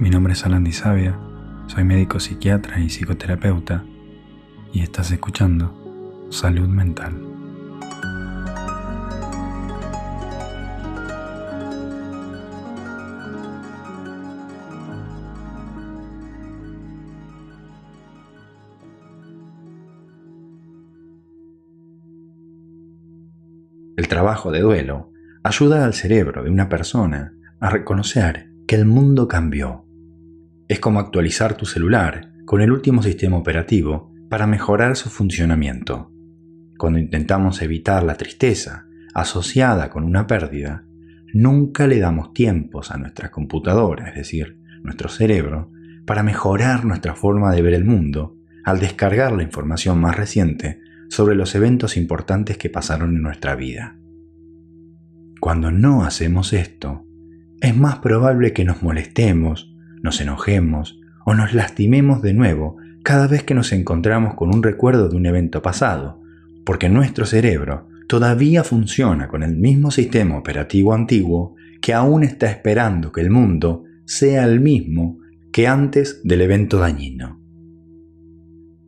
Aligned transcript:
Mi 0.00 0.10
nombre 0.10 0.32
es 0.32 0.46
Alan 0.46 0.70
Sabia, 0.72 1.18
soy 1.66 1.82
médico 1.82 2.20
psiquiatra 2.20 2.78
y 2.78 2.88
psicoterapeuta 2.88 3.84
y 4.72 4.82
estás 4.82 5.10
escuchando 5.10 6.28
Salud 6.30 6.68
Mental. 6.68 7.20
El 23.96 24.06
trabajo 24.06 24.52
de 24.52 24.60
duelo 24.60 25.10
ayuda 25.42 25.84
al 25.84 25.94
cerebro 25.94 26.44
de 26.44 26.50
una 26.50 26.68
persona 26.68 27.34
a 27.58 27.68
reconocer 27.68 28.48
que 28.68 28.76
el 28.76 28.84
mundo 28.84 29.26
cambió 29.26 29.87
es 30.68 30.80
como 30.80 31.00
actualizar 31.00 31.56
tu 31.56 31.66
celular 31.66 32.32
con 32.44 32.60
el 32.60 32.70
último 32.70 33.02
sistema 33.02 33.38
operativo 33.38 34.12
para 34.28 34.46
mejorar 34.46 34.96
su 34.96 35.08
funcionamiento. 35.08 36.12
Cuando 36.78 36.98
intentamos 36.98 37.62
evitar 37.62 38.02
la 38.02 38.16
tristeza 38.16 38.86
asociada 39.14 39.90
con 39.90 40.04
una 40.04 40.26
pérdida, 40.26 40.84
nunca 41.32 41.86
le 41.86 41.98
damos 41.98 42.32
tiempos 42.32 42.90
a 42.90 42.98
nuestra 42.98 43.30
computadora, 43.30 44.10
es 44.10 44.14
decir, 44.14 44.58
nuestro 44.82 45.08
cerebro, 45.08 45.70
para 46.06 46.22
mejorar 46.22 46.84
nuestra 46.84 47.14
forma 47.14 47.52
de 47.52 47.62
ver 47.62 47.74
el 47.74 47.84
mundo 47.84 48.36
al 48.64 48.80
descargar 48.80 49.32
la 49.32 49.42
información 49.42 49.98
más 50.00 50.16
reciente 50.16 50.80
sobre 51.08 51.34
los 51.34 51.54
eventos 51.54 51.96
importantes 51.96 52.58
que 52.58 52.70
pasaron 52.70 53.16
en 53.16 53.22
nuestra 53.22 53.56
vida. 53.56 53.98
Cuando 55.40 55.70
no 55.70 56.04
hacemos 56.04 56.52
esto, 56.52 57.06
es 57.60 57.76
más 57.76 57.98
probable 57.98 58.52
que 58.52 58.64
nos 58.64 58.82
molestemos 58.82 59.74
nos 60.02 60.20
enojemos 60.20 61.00
o 61.24 61.34
nos 61.34 61.54
lastimemos 61.54 62.22
de 62.22 62.34
nuevo 62.34 62.76
cada 63.02 63.26
vez 63.26 63.42
que 63.42 63.54
nos 63.54 63.72
encontramos 63.72 64.34
con 64.34 64.54
un 64.54 64.62
recuerdo 64.62 65.08
de 65.08 65.16
un 65.16 65.26
evento 65.26 65.62
pasado, 65.62 66.20
porque 66.64 66.88
nuestro 66.88 67.24
cerebro 67.24 67.88
todavía 68.06 68.64
funciona 68.64 69.28
con 69.28 69.42
el 69.42 69.56
mismo 69.56 69.90
sistema 69.90 70.36
operativo 70.36 70.94
antiguo 70.94 71.54
que 71.80 71.94
aún 71.94 72.24
está 72.24 72.50
esperando 72.50 73.12
que 73.12 73.20
el 73.20 73.30
mundo 73.30 73.84
sea 74.04 74.44
el 74.44 74.60
mismo 74.60 75.18
que 75.52 75.66
antes 75.66 76.22
del 76.24 76.40
evento 76.40 76.78
dañino. 76.78 77.40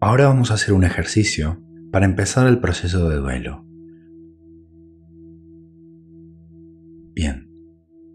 Ahora 0.00 0.26
vamos 0.26 0.50
a 0.50 0.54
hacer 0.54 0.74
un 0.74 0.84
ejercicio 0.84 1.62
para 1.90 2.04
empezar 2.04 2.46
el 2.46 2.58
proceso 2.58 3.08
de 3.08 3.16
duelo. 3.16 3.64
Bien, 7.14 7.48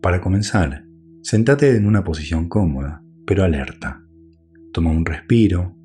para 0.00 0.20
comenzar, 0.20 0.87
Sentate 1.22 1.76
en 1.76 1.86
una 1.86 2.04
posición 2.04 2.48
cómoda, 2.48 3.02
pero 3.26 3.44
alerta. 3.44 4.02
Toma 4.72 4.90
un 4.90 5.04
respiro, 5.04 5.76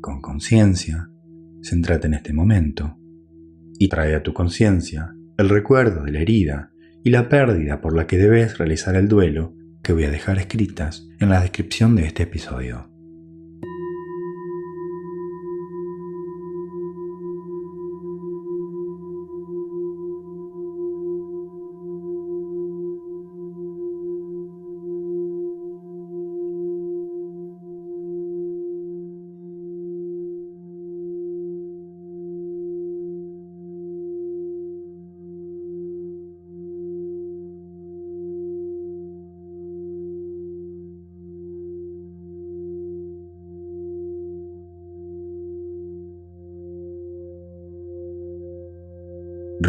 con 0.00 0.20
conciencia, 0.20 1.08
céntrate 1.62 2.06
en 2.06 2.14
este 2.14 2.32
momento 2.32 2.96
y 3.78 3.88
trae 3.88 4.14
a 4.14 4.22
tu 4.22 4.32
conciencia 4.32 5.14
el 5.38 5.48
recuerdo 5.48 6.04
de 6.04 6.12
la 6.12 6.20
herida 6.20 6.70
y 7.02 7.10
la 7.10 7.28
pérdida 7.28 7.80
por 7.80 7.96
la 7.96 8.06
que 8.06 8.18
debes 8.18 8.58
realizar 8.58 8.96
el 8.96 9.08
duelo 9.08 9.54
que 9.82 9.92
voy 9.92 10.04
a 10.04 10.10
dejar 10.10 10.38
escritas 10.38 11.08
en 11.18 11.30
la 11.30 11.40
descripción 11.40 11.96
de 11.96 12.06
este 12.06 12.24
episodio. 12.24 12.89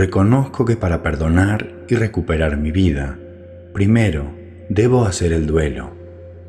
Reconozco 0.01 0.65
que 0.65 0.77
para 0.77 1.03
perdonar 1.03 1.69
y 1.87 1.93
recuperar 1.93 2.57
mi 2.57 2.71
vida, 2.71 3.19
primero 3.71 4.31
debo 4.67 5.05
hacer 5.05 5.31
el 5.31 5.45
duelo 5.45 5.91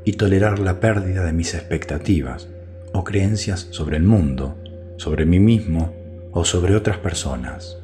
y 0.06 0.14
tolerar 0.14 0.58
la 0.58 0.80
pérdida 0.80 1.22
de 1.22 1.34
mis 1.34 1.52
expectativas 1.52 2.48
o 2.94 3.04
creencias 3.04 3.68
sobre 3.70 3.98
el 3.98 4.04
mundo, 4.04 4.56
sobre 4.96 5.26
mí 5.26 5.38
mismo 5.38 5.94
o 6.32 6.46
sobre 6.46 6.74
otras 6.74 6.96
personas. 6.96 7.78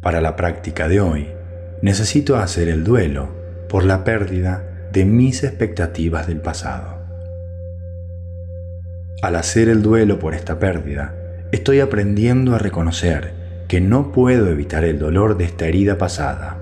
Para 0.00 0.20
la 0.20 0.36
práctica 0.36 0.86
de 0.86 1.00
hoy, 1.00 1.28
necesito 1.82 2.36
hacer 2.36 2.68
el 2.68 2.84
duelo 2.84 3.30
por 3.68 3.82
la 3.82 4.04
pérdida 4.04 4.88
de 4.92 5.04
mis 5.04 5.42
expectativas 5.42 6.28
del 6.28 6.40
pasado. 6.40 6.99
Al 9.22 9.36
hacer 9.36 9.68
el 9.68 9.82
duelo 9.82 10.18
por 10.18 10.34
esta 10.34 10.58
pérdida, 10.58 11.14
estoy 11.52 11.80
aprendiendo 11.80 12.54
a 12.54 12.58
reconocer 12.58 13.34
que 13.68 13.78
no 13.78 14.12
puedo 14.12 14.48
evitar 14.48 14.82
el 14.82 14.98
dolor 14.98 15.36
de 15.36 15.44
esta 15.44 15.66
herida 15.66 15.98
pasada. 15.98 16.56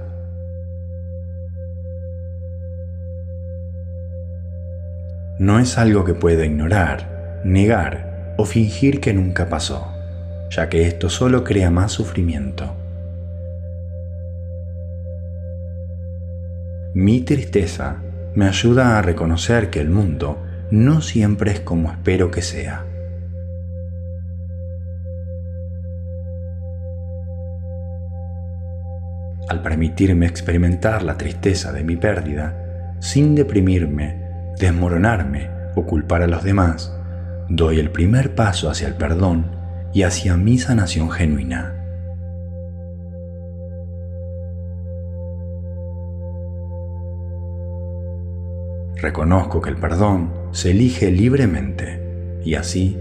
No 5.39 5.61
es 5.61 5.79
algo 5.79 6.05
que 6.05 6.15
pueda 6.15 6.45
ignorar, 6.45 7.41
negar 7.45 8.35
o 8.39 8.45
fingir 8.45 9.01
que 9.01 9.15
nunca 9.15 9.49
pasó, 9.49 9.95
ya 10.51 10.69
que 10.69 10.83
esto 10.83 11.11
solo 11.11 11.45
crea 11.45 11.71
más 11.71 11.93
sufrimiento. 11.93 12.75
Mi 16.93 17.21
tristeza 17.21 17.99
me 18.35 18.49
ayuda 18.49 18.99
a 18.99 19.03
reconocer 19.03 19.71
que 19.71 19.81
el 19.81 19.91
mundo 19.91 20.43
no 20.71 21.01
siempre 21.01 21.53
es 21.53 21.61
como 21.61 21.91
espero 21.91 22.31
que 22.31 22.43
sea. 22.43 22.85
Al 29.49 29.63
permitirme 29.63 30.27
experimentar 30.27 31.03
la 31.03 31.17
tristeza 31.17 31.73
de 31.73 31.83
mi 31.85 31.97
pérdida, 31.97 32.97
sin 33.01 33.35
deprimirme, 33.35 34.53
desmoronarme 34.59 35.51
o 35.75 35.87
culpar 35.87 36.23
a 36.23 36.27
los 36.27 36.45
demás, 36.45 36.95
doy 37.49 37.81
el 37.81 37.91
primer 37.91 38.35
paso 38.35 38.69
hacia 38.69 38.89
el 38.89 38.95
perdón 38.95 39.47
y 39.95 40.03
hacia 40.03 40.37
mi 40.37 40.59
sanación 40.59 41.11
genuina. 41.11 41.78
Reconozco 49.01 49.61
que 49.61 49.71
el 49.71 49.77
perdón 49.77 50.33
se 50.51 50.73
elige 50.73 51.13
libremente 51.13 52.41
y 52.45 52.57
así, 52.57 52.99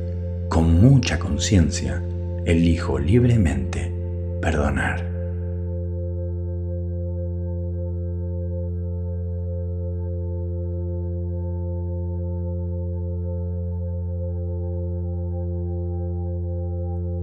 con 0.48 0.80
mucha 0.80 1.18
conciencia, 1.18 2.04
elijo 2.46 3.00
libremente 3.00 3.92
perdonar. 4.40 5.12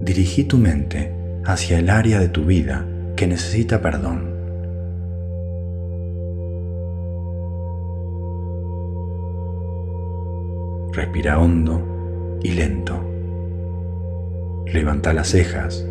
Dirigí 0.03 0.45
tu 0.45 0.59
mente 0.59 1.15
hacia 1.45 1.79
el 1.79 1.91
área 1.91 2.19
de 2.19 2.29
tu 2.29 2.45
vida 2.45 2.87
que 3.15 3.29
necesita 3.29 3.81
perdón 3.81 4.34
Respira 10.95 11.41
hondo 11.41 12.39
y 12.41 12.53
lento. 12.53 12.95
Levanta 14.67 15.13
las 15.13 15.27
cejas 15.27 15.85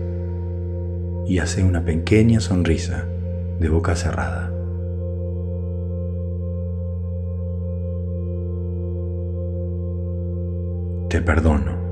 y 1.28 1.40
hace 1.40 1.62
una 1.62 1.84
pequeña 1.84 2.40
sonrisa 2.40 3.04
de 3.60 3.68
boca 3.68 3.98
cerrada. 3.98 4.50
Te 11.10 11.22
perdono. 11.22 11.84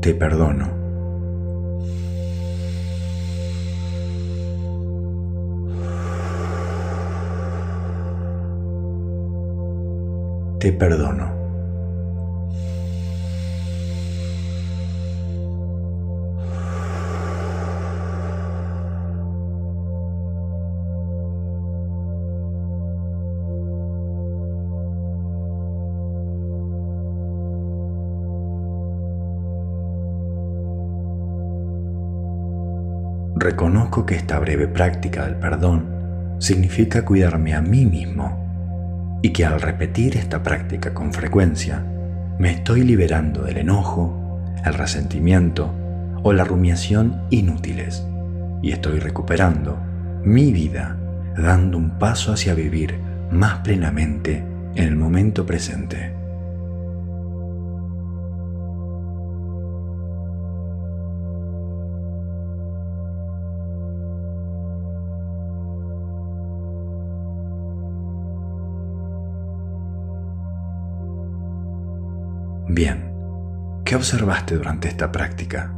Te 0.00 0.14
perdono. 0.14 0.77
Te 10.58 10.72
perdono. 10.72 11.38
Reconozco 33.36 34.04
que 34.04 34.16
esta 34.16 34.38
breve 34.40 34.66
práctica 34.66 35.24
del 35.24 35.36
perdón 35.36 36.36
significa 36.38 37.04
cuidarme 37.04 37.54
a 37.54 37.62
mí 37.62 37.86
mismo 37.86 38.47
y 39.22 39.30
que 39.30 39.44
al 39.44 39.60
repetir 39.60 40.16
esta 40.16 40.42
práctica 40.42 40.94
con 40.94 41.12
frecuencia 41.12 41.84
me 42.38 42.52
estoy 42.52 42.82
liberando 42.82 43.42
del 43.42 43.58
enojo, 43.58 44.40
el 44.64 44.74
resentimiento 44.74 45.74
o 46.22 46.32
la 46.32 46.44
rumiación 46.44 47.22
inútiles 47.30 48.04
y 48.62 48.72
estoy 48.72 48.98
recuperando 48.98 49.78
mi 50.24 50.52
vida 50.52 50.96
dando 51.36 51.78
un 51.78 51.98
paso 51.98 52.32
hacia 52.32 52.54
vivir 52.54 52.98
más 53.30 53.58
plenamente 53.58 54.44
en 54.74 54.84
el 54.84 54.96
momento 54.96 55.46
presente. 55.46 56.17
Bien, 72.70 73.14
¿qué 73.82 73.96
observaste 73.96 74.54
durante 74.54 74.88
esta 74.88 75.10
práctica? 75.10 75.74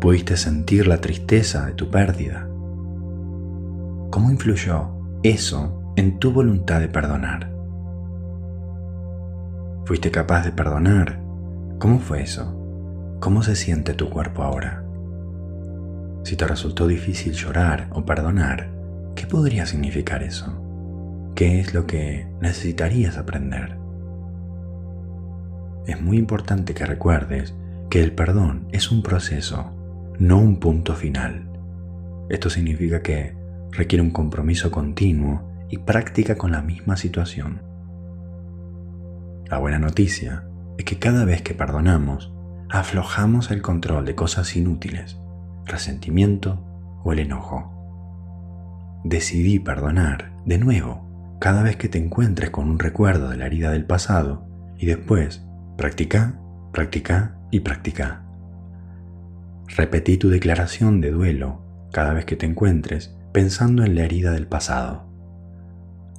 ¿Pudiste 0.00 0.38
sentir 0.38 0.86
la 0.86 0.98
tristeza 0.98 1.66
de 1.66 1.72
tu 1.72 1.90
pérdida? 1.90 2.48
¿Cómo 4.10 4.30
influyó 4.30 4.96
eso 5.22 5.92
en 5.96 6.18
tu 6.18 6.32
voluntad 6.32 6.80
de 6.80 6.88
perdonar? 6.88 7.52
¿Fuiste 9.84 10.10
capaz 10.10 10.42
de 10.46 10.52
perdonar? 10.52 11.20
¿Cómo 11.78 11.98
fue 11.98 12.22
eso? 12.22 13.18
¿Cómo 13.20 13.42
se 13.42 13.56
siente 13.56 13.92
tu 13.92 14.08
cuerpo 14.08 14.42
ahora? 14.42 14.86
Si 16.24 16.34
te 16.34 16.46
resultó 16.46 16.86
difícil 16.86 17.34
llorar 17.34 17.88
o 17.90 18.06
perdonar, 18.06 18.70
¿qué 19.16 19.26
podría 19.26 19.66
significar 19.66 20.22
eso? 20.22 21.30
¿Qué 21.34 21.60
es 21.60 21.74
lo 21.74 21.86
que 21.86 22.26
necesitarías 22.40 23.18
aprender? 23.18 23.81
Es 25.86 26.00
muy 26.00 26.18
importante 26.18 26.74
que 26.74 26.86
recuerdes 26.86 27.54
que 27.90 28.02
el 28.02 28.12
perdón 28.12 28.66
es 28.72 28.90
un 28.90 29.02
proceso, 29.02 29.72
no 30.18 30.38
un 30.38 30.58
punto 30.60 30.94
final. 30.94 31.48
Esto 32.28 32.50
significa 32.50 33.02
que 33.02 33.34
requiere 33.70 34.02
un 34.02 34.10
compromiso 34.10 34.70
continuo 34.70 35.66
y 35.68 35.78
práctica 35.78 36.36
con 36.36 36.52
la 36.52 36.62
misma 36.62 36.96
situación. 36.96 37.62
La 39.46 39.58
buena 39.58 39.78
noticia 39.78 40.44
es 40.78 40.84
que 40.84 40.98
cada 40.98 41.24
vez 41.24 41.42
que 41.42 41.54
perdonamos, 41.54 42.32
aflojamos 42.70 43.50
el 43.50 43.60
control 43.60 44.04
de 44.04 44.14
cosas 44.14 44.56
inútiles, 44.56 45.18
resentimiento 45.66 46.64
o 47.04 47.12
el 47.12 47.18
enojo. 47.18 47.70
Decidí 49.04 49.58
perdonar 49.58 50.32
de 50.46 50.58
nuevo 50.58 51.36
cada 51.40 51.62
vez 51.62 51.76
que 51.76 51.88
te 51.88 51.98
encuentres 51.98 52.50
con 52.50 52.70
un 52.70 52.78
recuerdo 52.78 53.28
de 53.28 53.36
la 53.36 53.46
herida 53.46 53.70
del 53.72 53.84
pasado 53.84 54.46
y 54.78 54.86
después 54.86 55.44
Practica, 55.76 56.38
practica 56.72 57.38
y 57.50 57.60
practica. 57.60 58.22
Repetí 59.68 60.18
tu 60.18 60.28
declaración 60.28 61.00
de 61.00 61.10
duelo 61.10 61.88
cada 61.92 62.12
vez 62.12 62.24
que 62.24 62.36
te 62.36 62.46
encuentres 62.46 63.16
pensando 63.32 63.84
en 63.84 63.94
la 63.94 64.02
herida 64.02 64.32
del 64.32 64.46
pasado. 64.46 65.08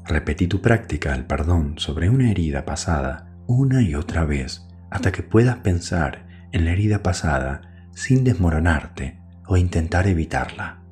Repetí 0.05 0.47
tu 0.47 0.61
práctica 0.61 1.13
al 1.13 1.25
perdón 1.25 1.75
sobre 1.77 2.09
una 2.09 2.31
herida 2.31 2.65
pasada 2.65 3.33
una 3.47 3.81
y 3.81 3.95
otra 3.95 4.25
vez 4.25 4.67
hasta 4.89 5.11
que 5.11 5.23
puedas 5.23 5.57
pensar 5.57 6.25
en 6.51 6.65
la 6.65 6.71
herida 6.71 7.03
pasada 7.03 7.89
sin 7.91 8.23
desmoronarte 8.23 9.19
o 9.47 9.57
intentar 9.57 10.07
evitarla. 10.07 10.82